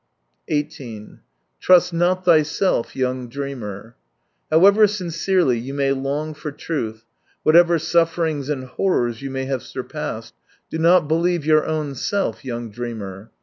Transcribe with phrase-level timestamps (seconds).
[0.49, 1.19] I8S i8"
[1.61, 3.95] Trust not thyself, young dreamer."—
[4.49, 7.05] However sincerely you may long for truth,
[7.43, 10.33] whatever sufferings and horrors you may have surpassed,
[10.71, 13.29] do not believe your own self, young dreamer.